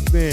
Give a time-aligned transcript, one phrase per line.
[0.00, 0.29] up in.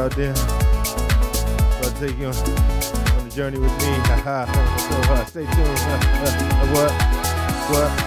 [0.00, 0.30] Out there.
[0.30, 3.92] About to take you on, on the journey with me.
[4.78, 5.78] so stay tuned.
[6.70, 6.92] What?
[7.70, 7.99] What?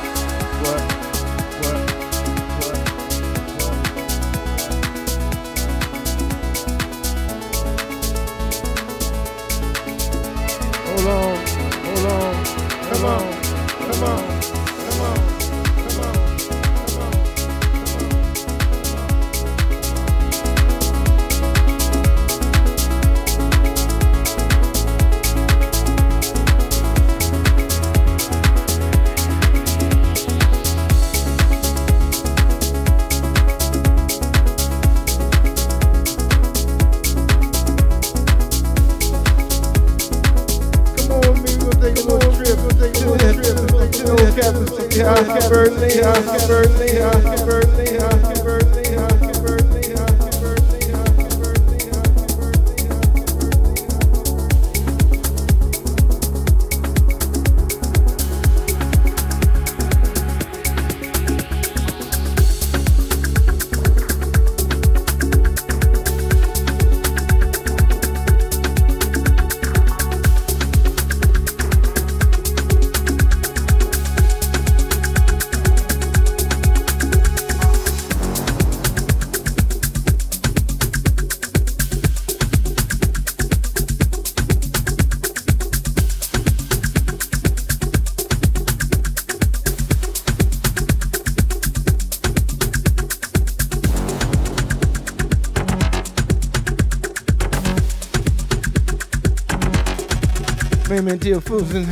[101.23, 101.85] Raymond Deal Foods in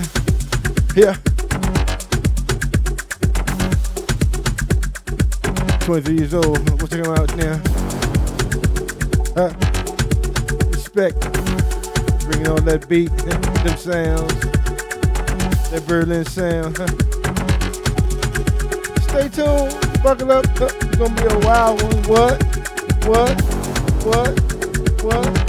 [0.94, 1.16] here.
[5.86, 6.69] 23 years old.
[6.69, 7.62] We're talking about now.
[9.36, 9.54] Uh,
[10.72, 11.19] respect.
[12.25, 14.33] Bringing on that beat, them sounds.
[15.69, 16.75] That Berlin sound.
[19.04, 20.04] Stay tuned.
[20.04, 20.45] Buckle up.
[20.45, 22.04] It's gonna be a wild one.
[22.04, 22.44] What?
[23.06, 23.42] What?
[24.04, 25.04] What?
[25.04, 25.41] What?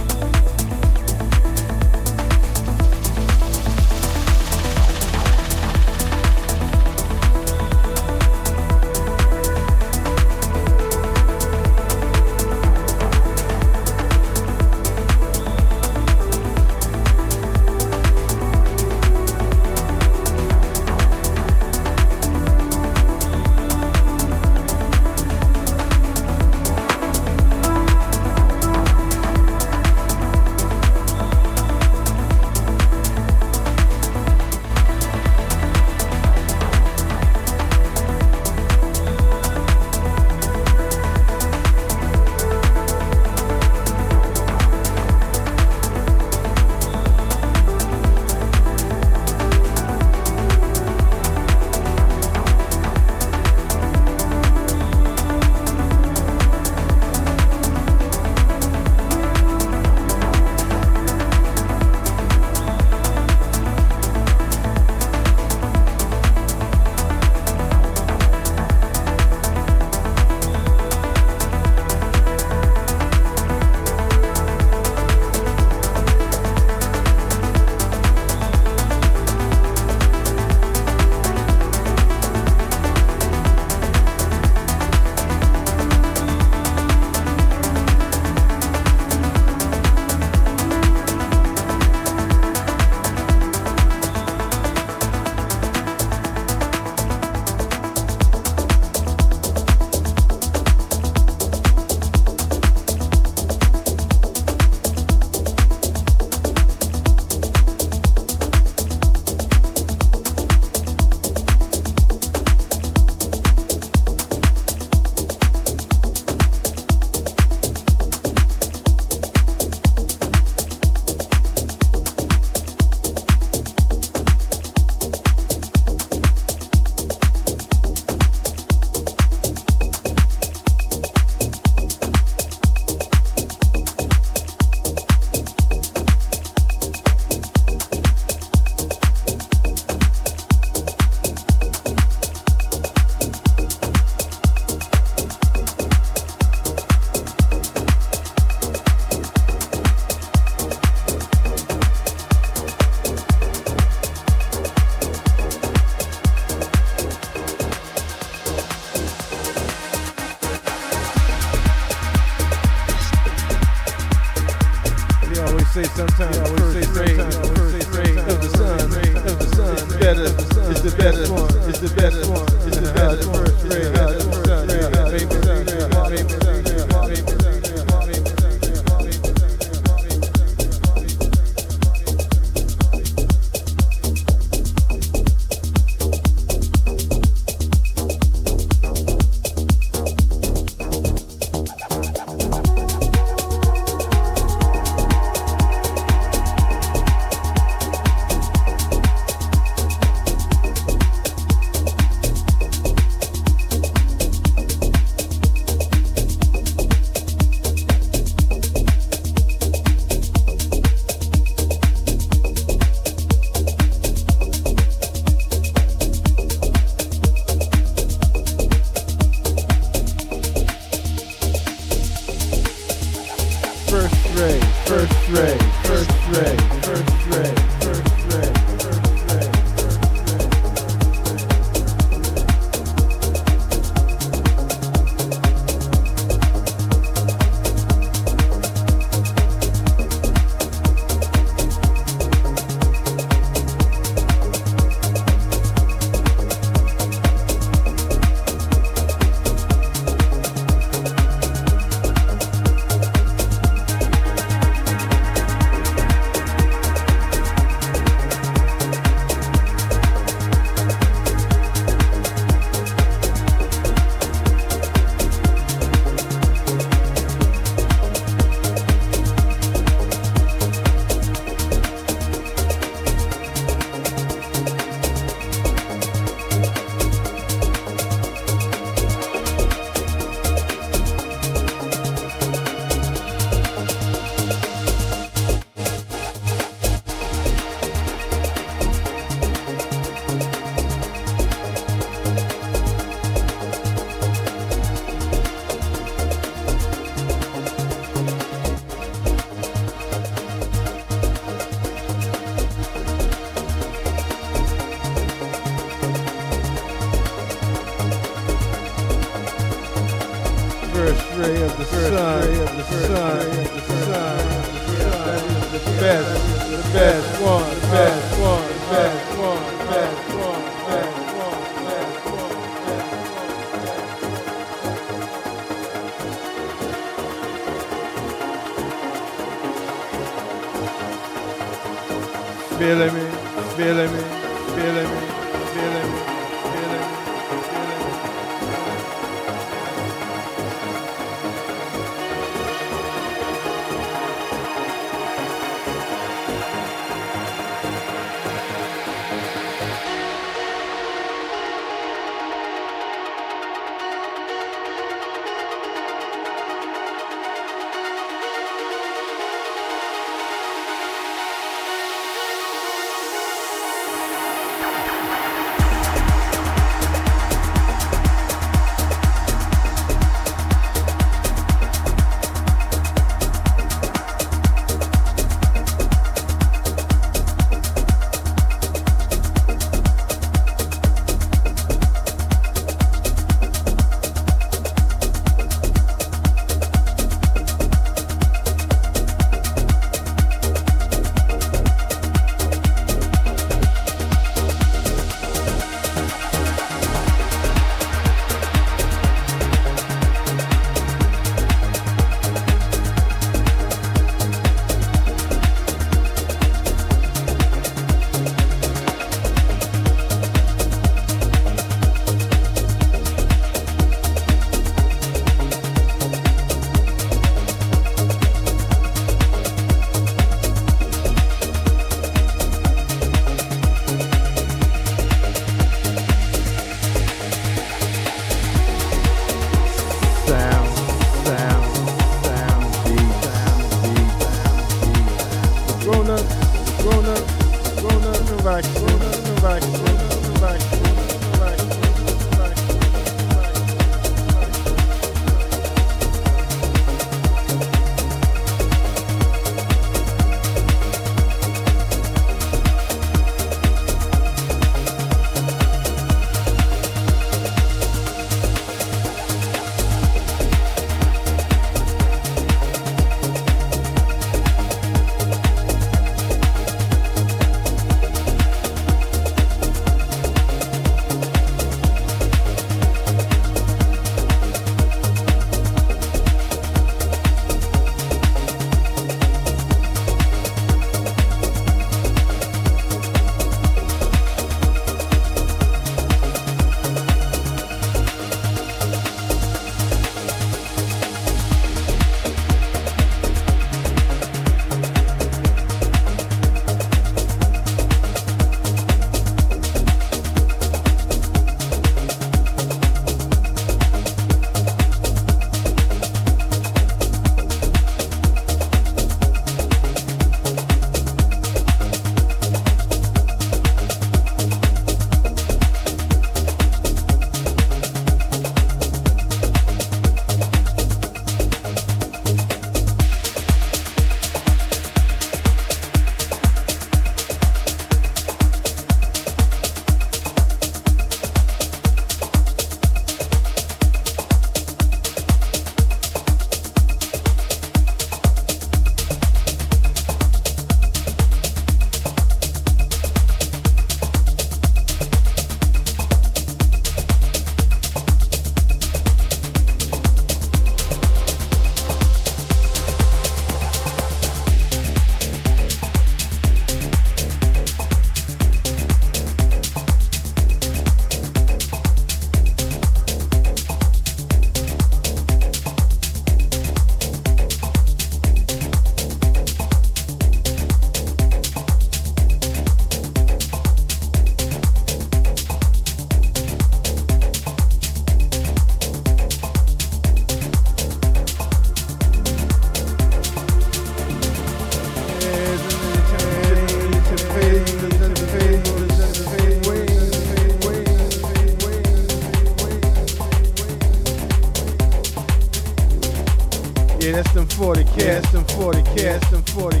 [598.16, 600.00] cast and 40, cast and 40,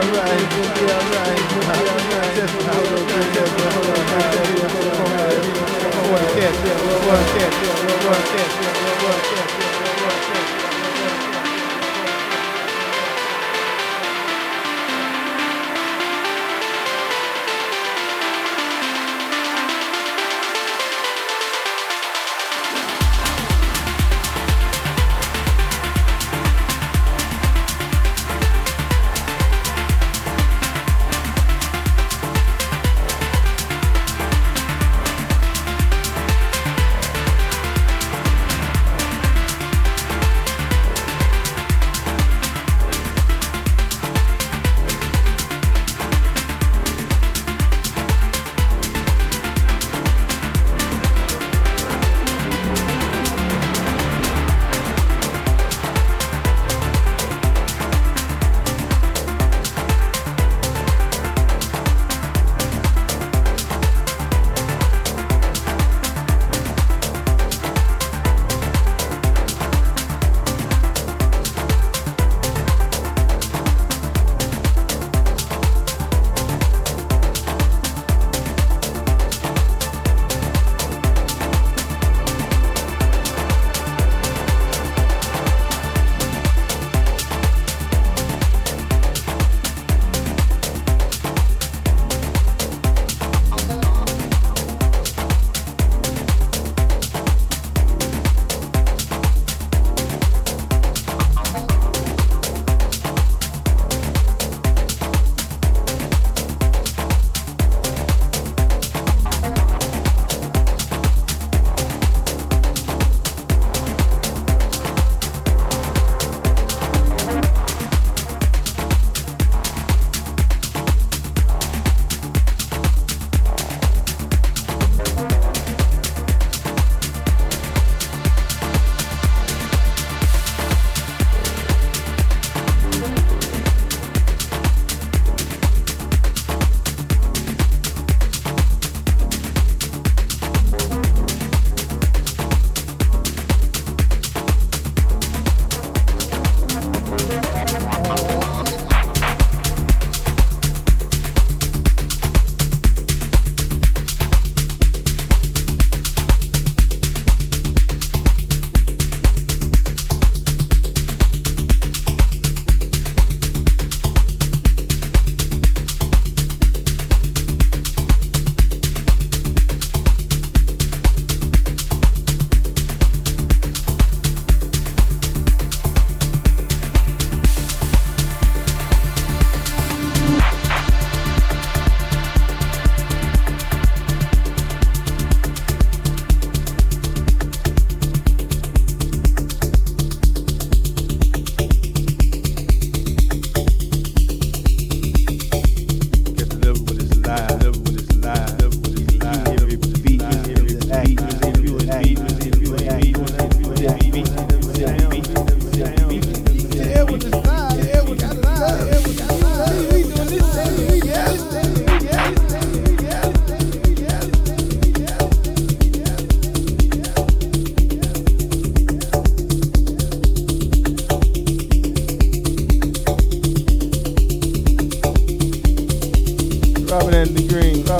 [0.00, 0.49] alright,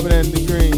[0.01, 0.70] Covenant and the Green.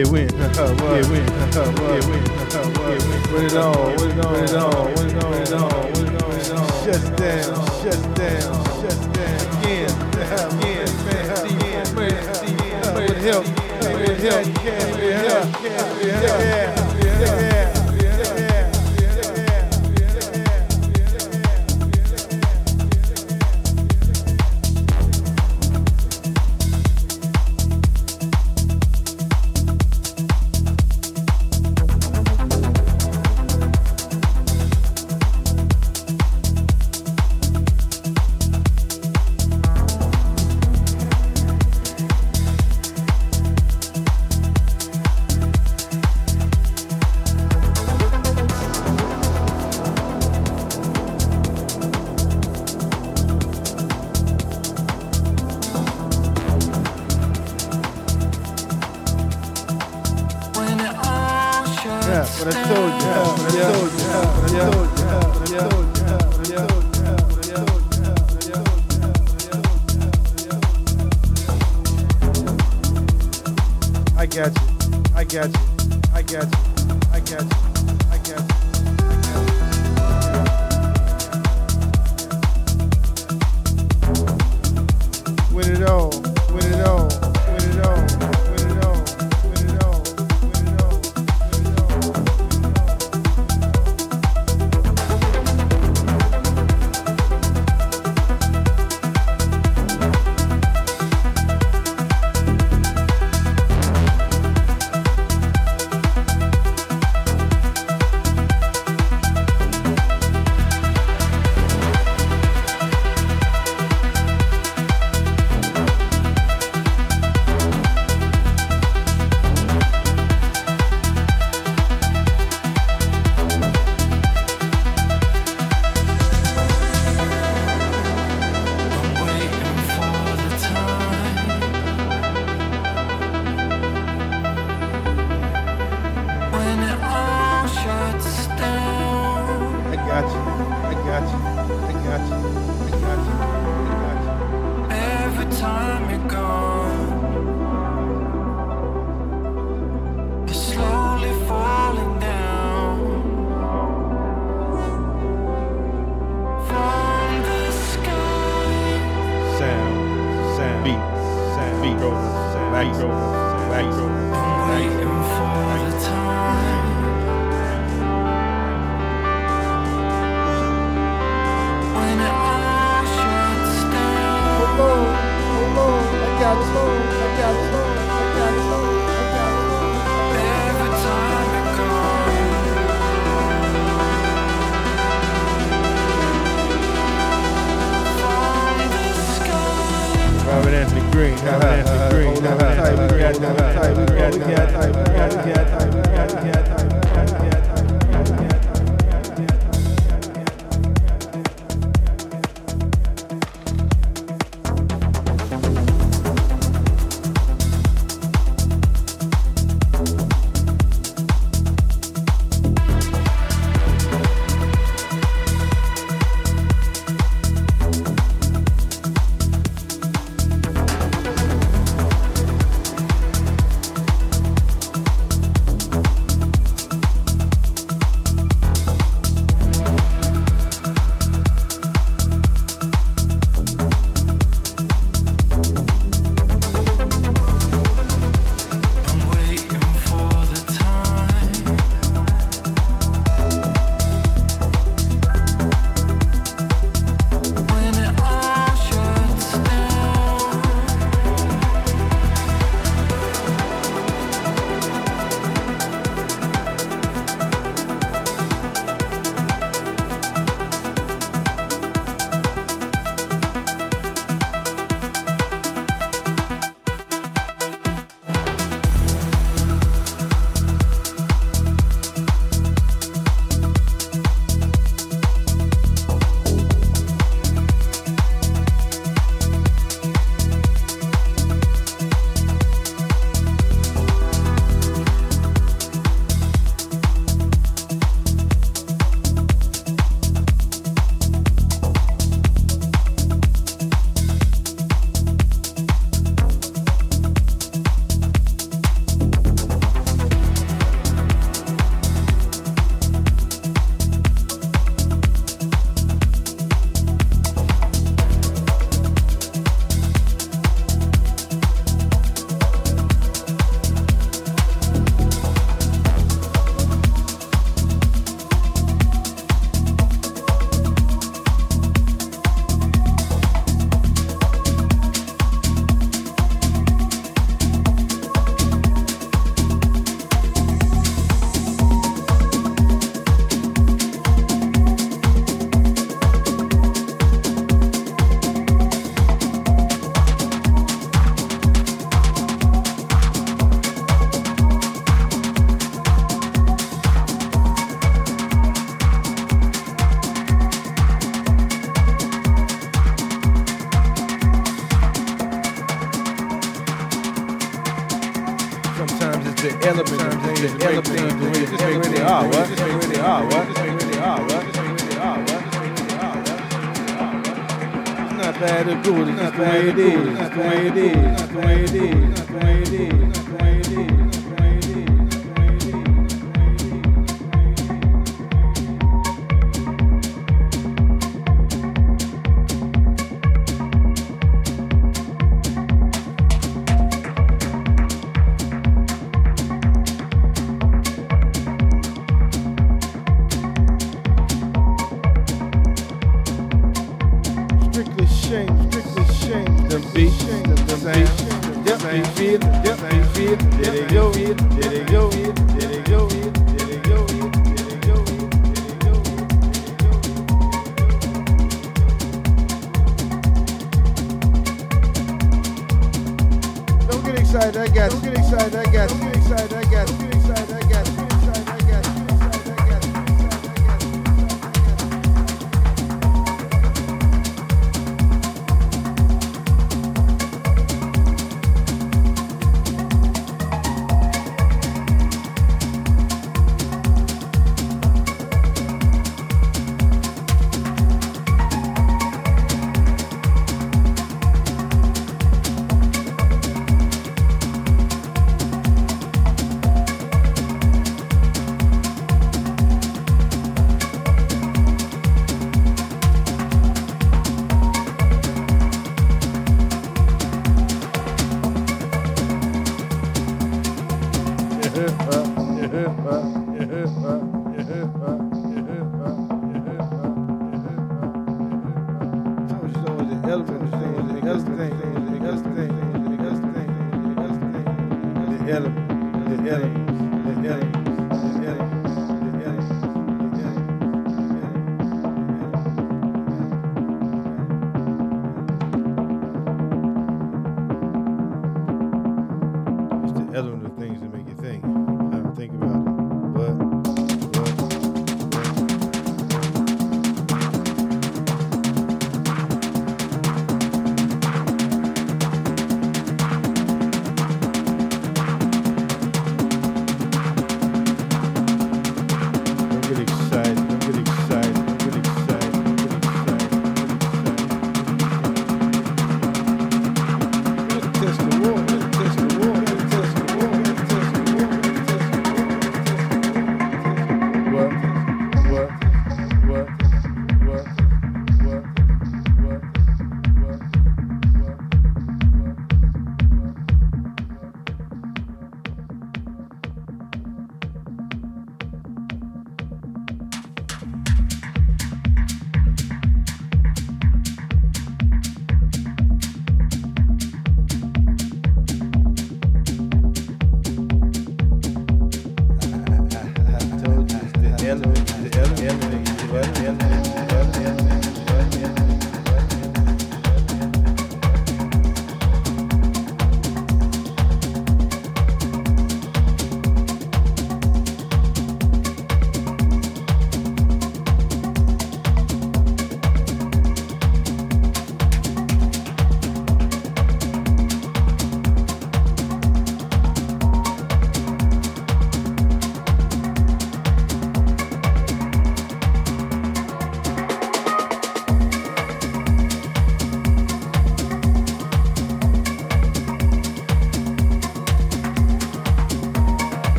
[0.00, 0.28] Yeah, win.
[0.32, 1.26] Yeah, win.
[1.28, 2.24] Yeah, win.
[3.30, 3.84] Win it all.
[3.84, 4.32] Win it all.
[4.32, 4.84] Win it all.
[4.86, 5.28] Win it all.
[5.28, 5.72] Win it all.
[5.72, 6.28] Win it all.
[6.28, 6.68] Win it all.
[6.84, 7.52] Shut down.
[7.82, 8.49] Shut down.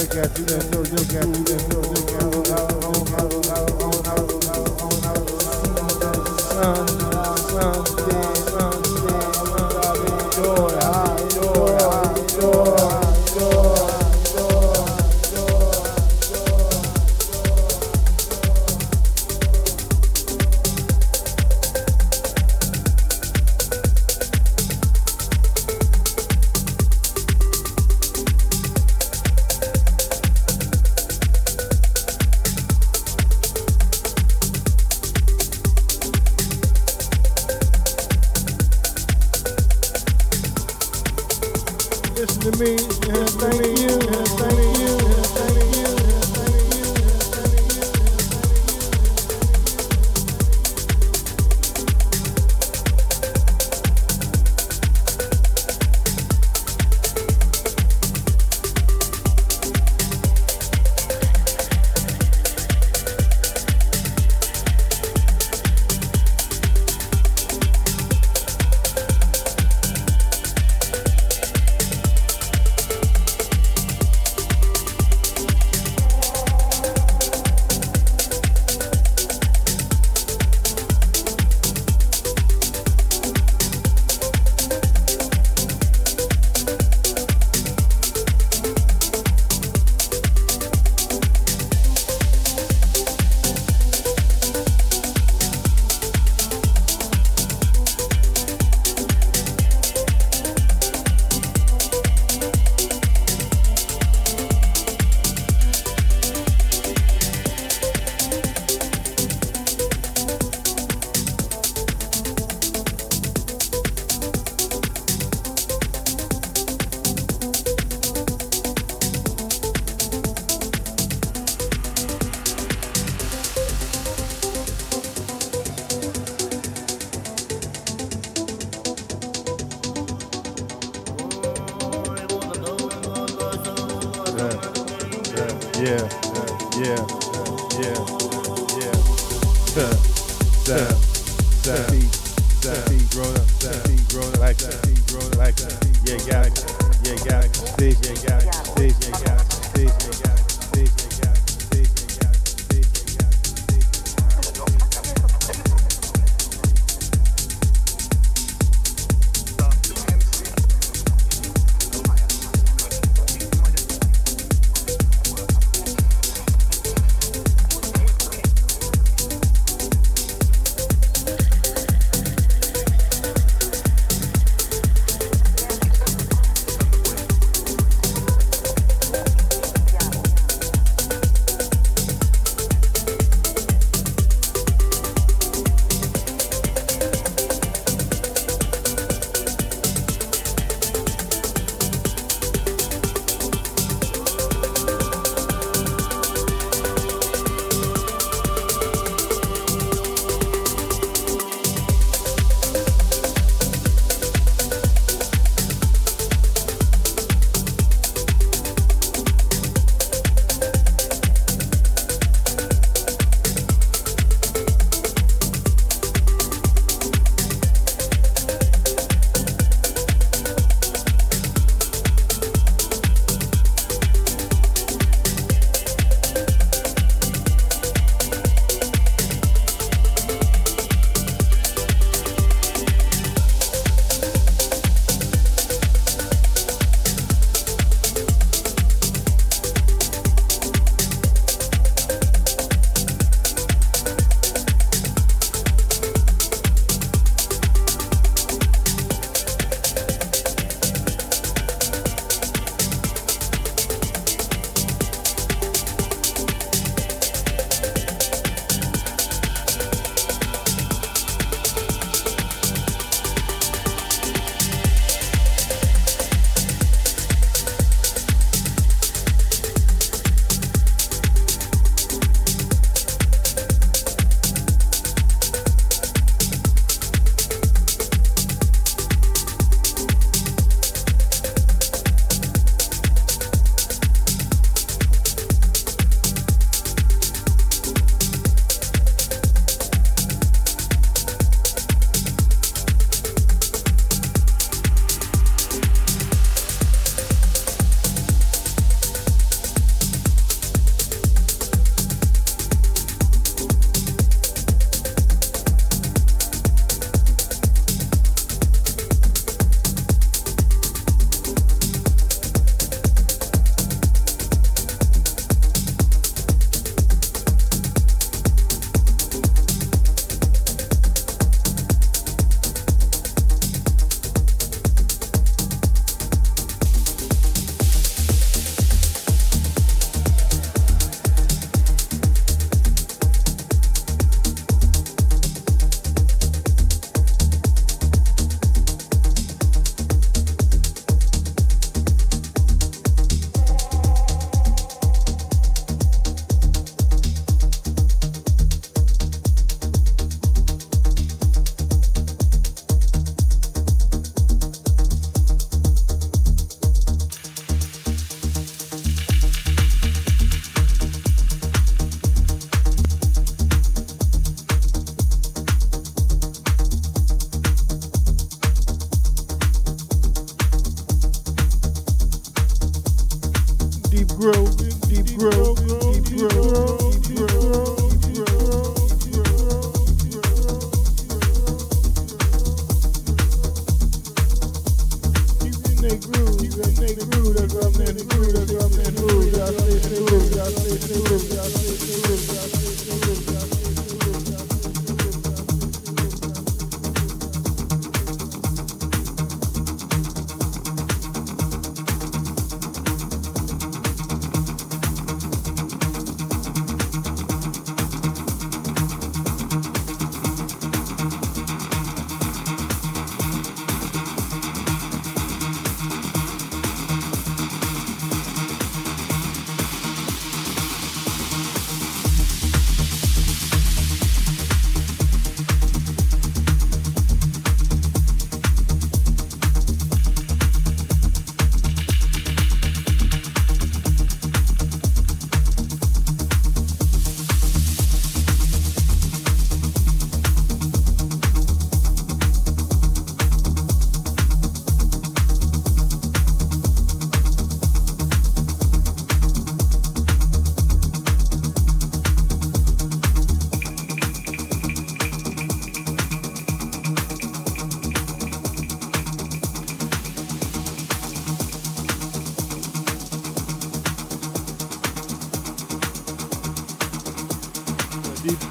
[0.00, 1.39] Yeah, so they got you, yeah,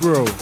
[0.01, 0.38] Deep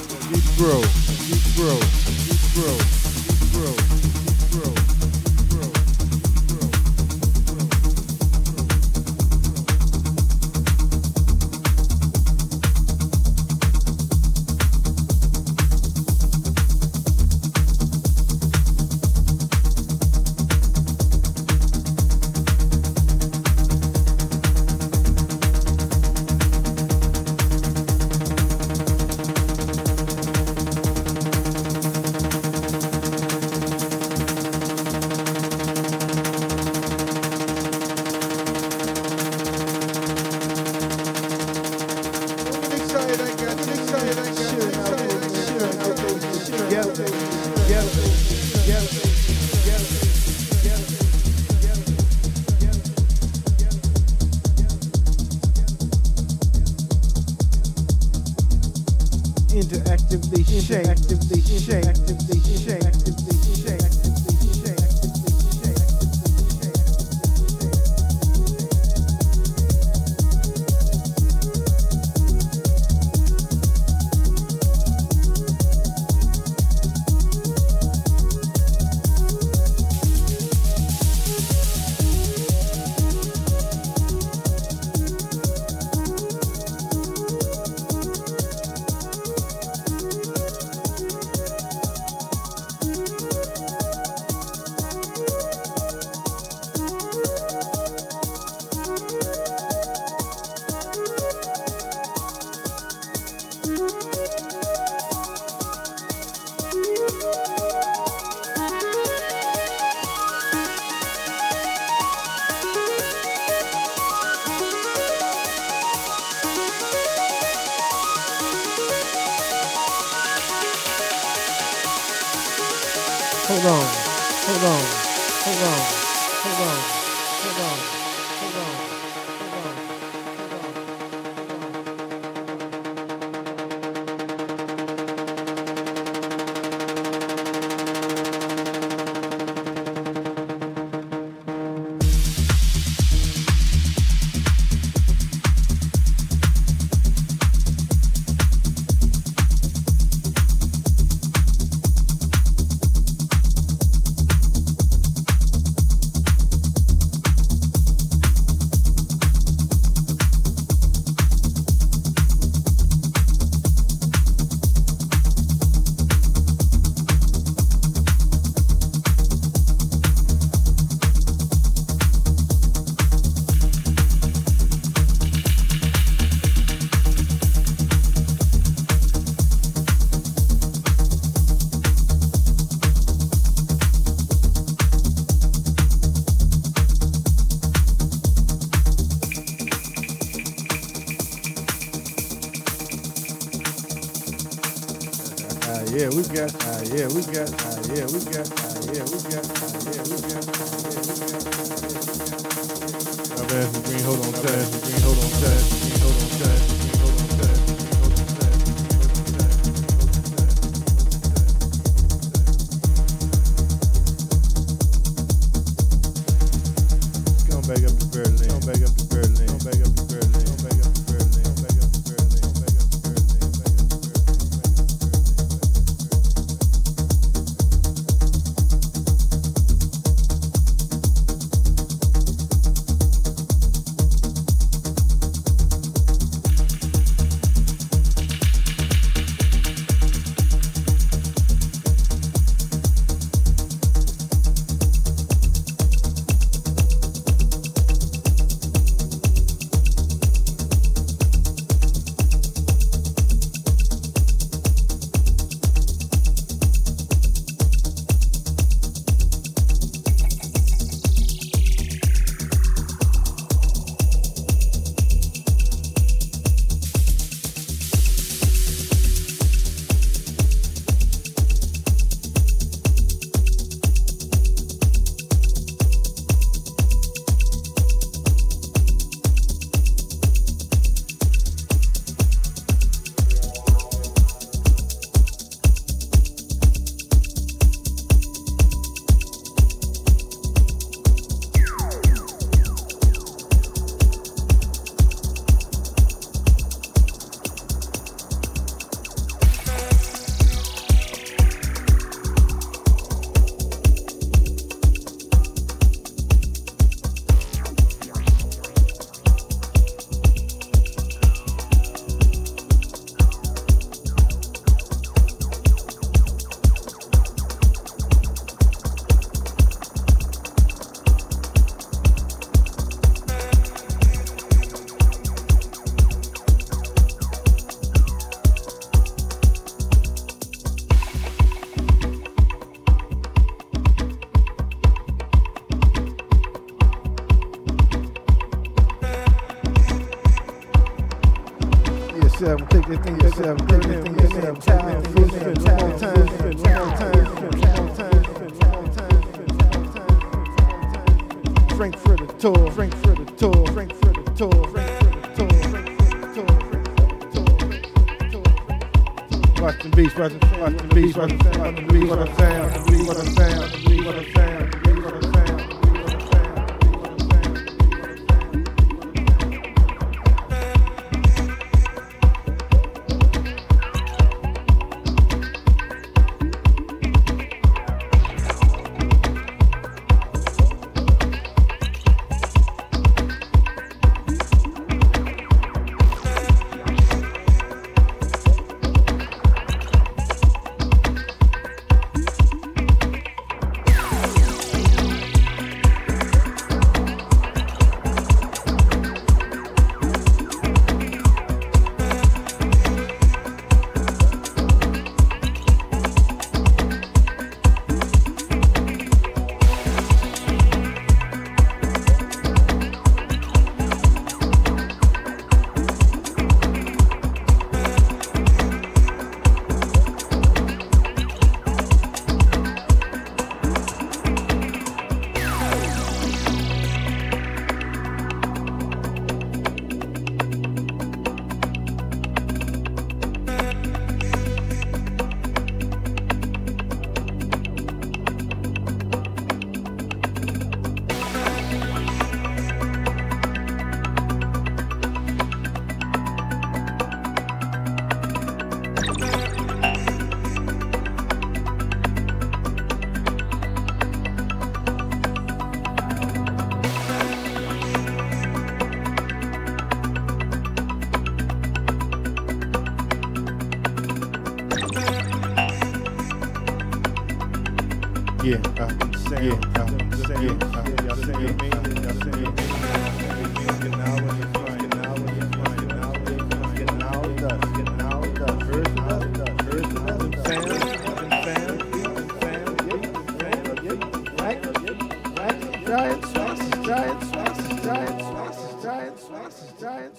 [196.18, 196.66] we got.
[196.66, 197.57] Uh, yeah, we got.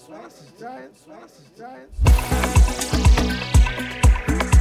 [0.06, 1.28] Giant, giant, giant.
[1.56, 1.90] Giants,
[3.18, 4.57] giant,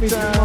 [0.00, 0.39] One time,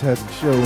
[0.00, 0.56] fantastic show.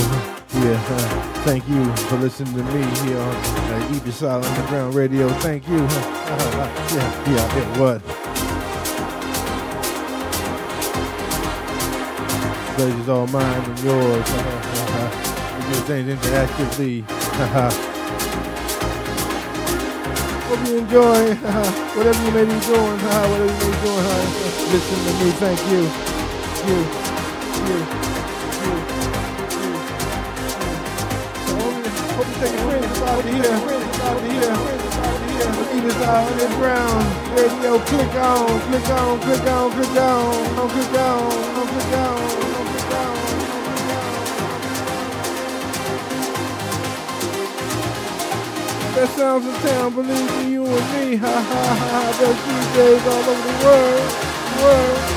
[0.61, 5.27] Yeah, uh, thank you for listening to me here on uh, Eberside Underground Radio.
[5.39, 5.79] Thank you.
[5.79, 8.01] Uh, yeah, yeah, yeah, what?
[12.75, 14.25] Pleasure's all mine and yours.
[14.25, 15.09] Uh,
[15.67, 17.03] do things interactively.
[20.47, 21.35] Hope you enjoy
[21.97, 22.99] whatever you may be doing.
[23.03, 24.05] whatever you may be doing.
[24.71, 25.31] Listen to me.
[25.31, 25.81] Thank you.
[26.71, 26.77] You.
[27.99, 28.04] You.
[33.35, 34.75] Here, out here, out
[36.07, 37.03] out on the ground.
[37.35, 42.21] Radio, click on, click on, click on, click on, on, click on, on, click on,
[42.71, 43.15] click on.
[48.95, 51.17] Best sounds in town, believe in you and me.
[51.17, 52.01] Ha ha ha.
[52.19, 54.07] Best DJs all over the world,
[54.61, 55.14] world,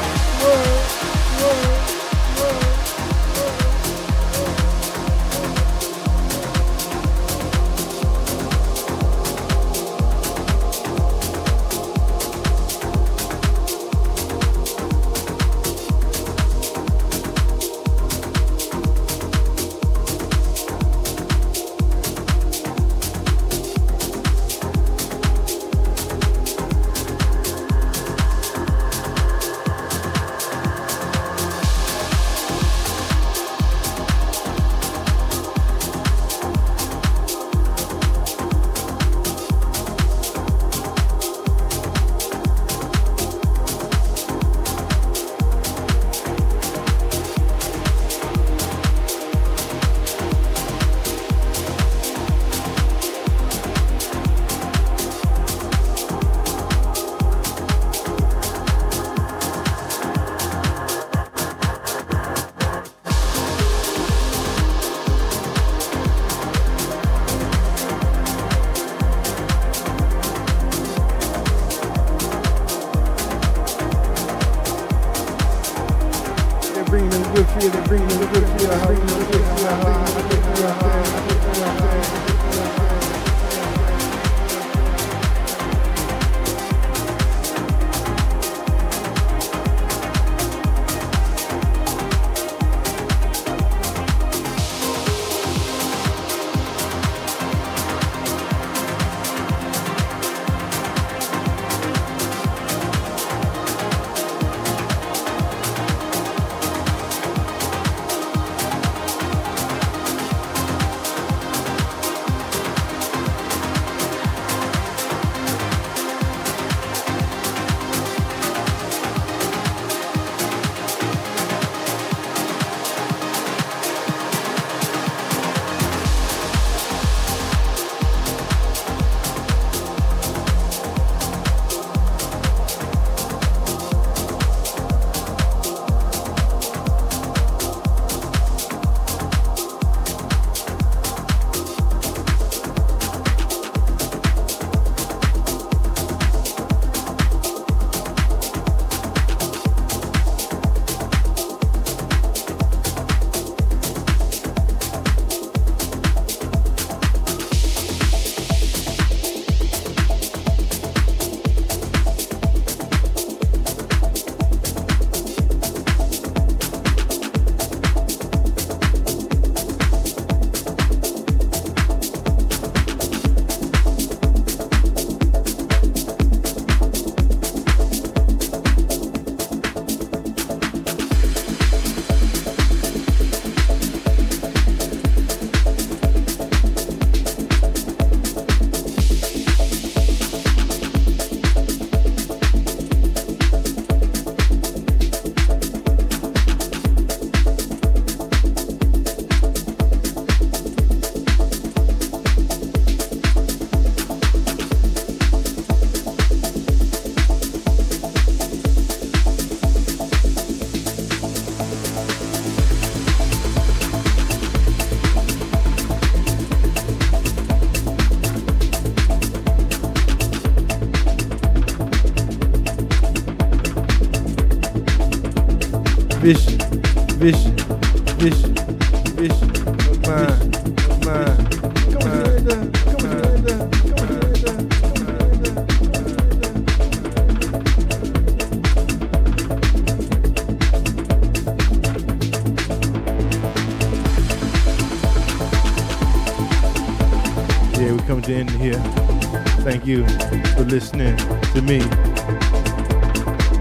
[250.69, 251.81] listening to me,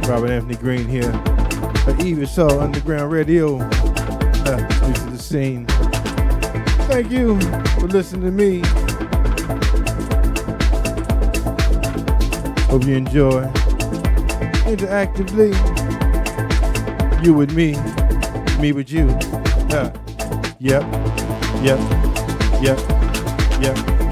[0.08, 1.12] Robert Anthony Green here,
[1.88, 3.58] at Even So Underground Radio,
[4.48, 4.58] uh,
[4.94, 5.66] to the scene.
[6.88, 7.40] Thank you
[7.80, 8.62] for listening to me.
[12.68, 13.44] Hope you enjoy.
[14.68, 15.54] Interactively,
[17.24, 17.76] you with me,
[18.62, 19.10] me with you.
[19.70, 19.92] Uh,
[20.60, 20.84] yep,
[21.62, 21.80] yep,
[22.62, 22.80] yep,
[23.62, 24.07] yep.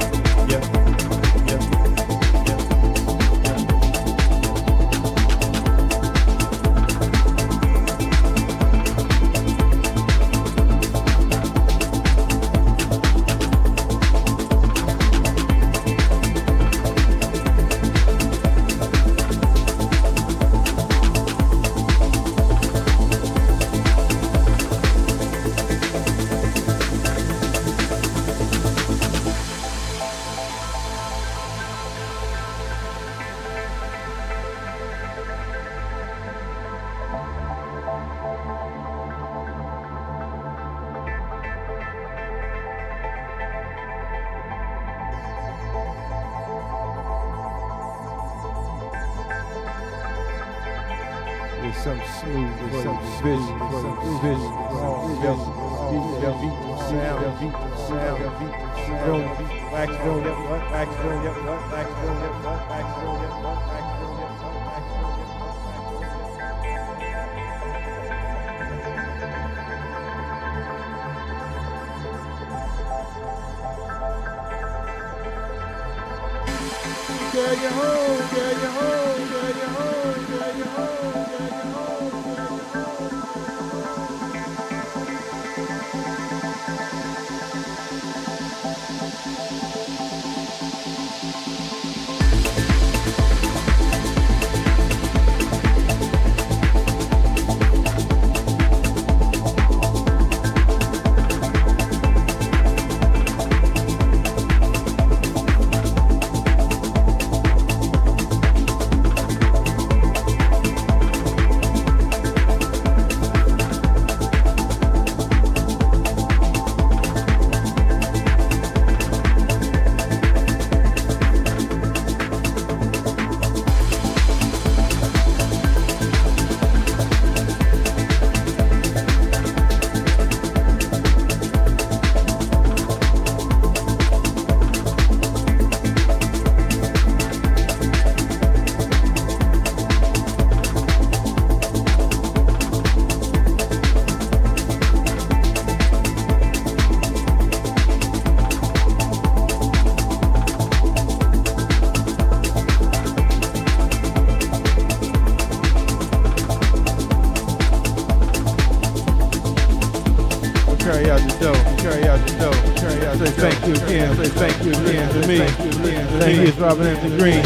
[166.65, 167.45] Robert Anthony Green.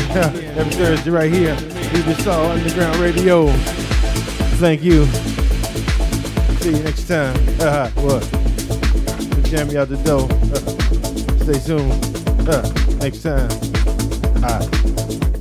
[0.55, 1.53] Every Thursday right here.
[1.53, 3.47] You just saw Underground Radio.
[4.61, 5.05] Thank you.
[6.61, 7.35] See you next time.
[7.59, 8.23] Uh, what?
[9.49, 10.23] Jam you out the door.
[10.53, 10.59] Uh,
[11.43, 11.91] stay tuned.
[12.47, 12.61] Uh,
[12.99, 13.49] next time.
[14.41, 14.65] Ah,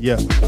[0.00, 0.47] yeah.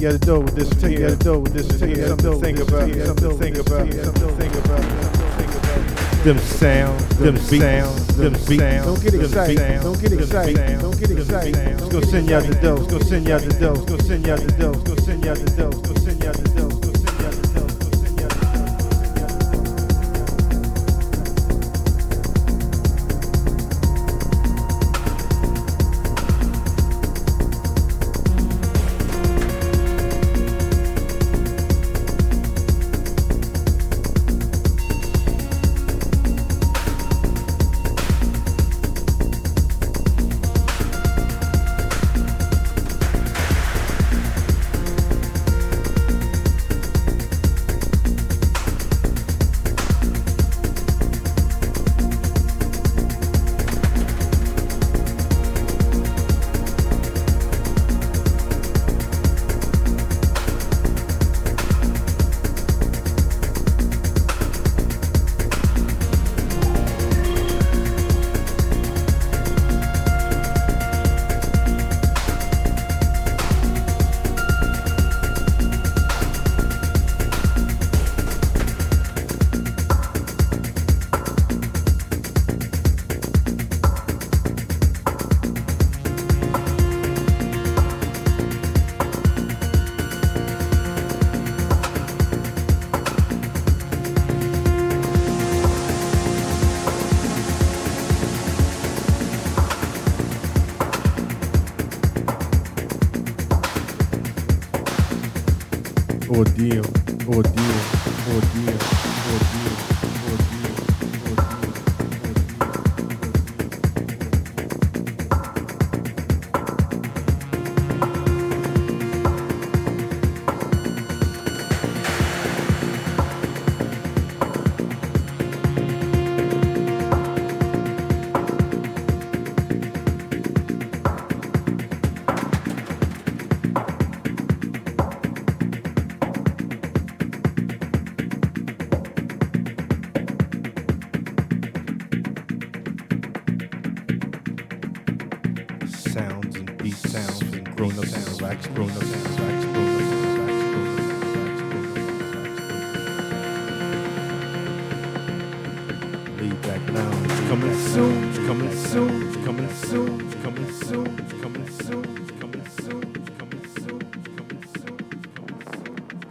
[0.00, 0.70] You gotta do with this.
[0.80, 1.80] Take you gotta do with this.
[1.80, 2.94] Take you something to think about.
[2.94, 3.92] Something think about.
[4.04, 5.08] Something think about.
[6.24, 8.84] Them sounds, them sounds, them beats.
[8.84, 9.82] Don't get excited.
[9.82, 10.80] Don't get excited.
[10.80, 11.80] Don't get excited.
[11.80, 12.74] Let's go send out the dough.
[12.74, 13.72] Let's go send out the dough.
[13.72, 14.70] Let's go send out the dough.
[14.70, 15.87] Let's go send out the dough.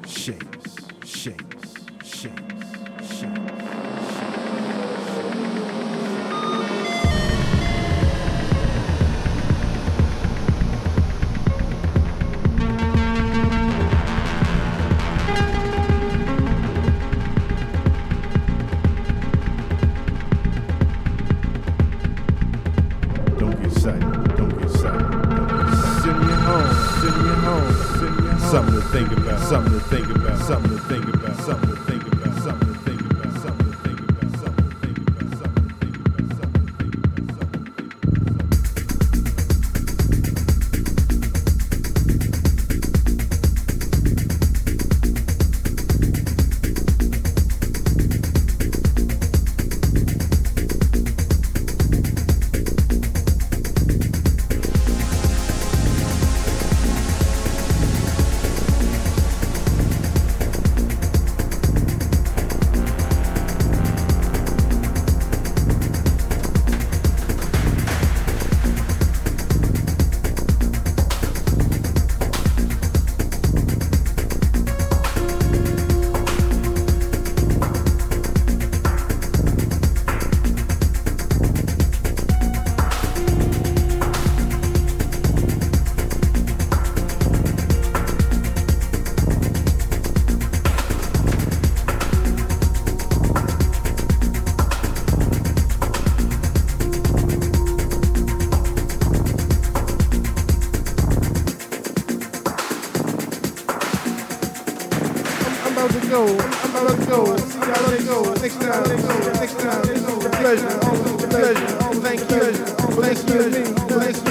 [0.08, 0.57] Shit.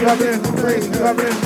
[0.06, 0.88] I've been crazy.
[1.02, 1.45] I've been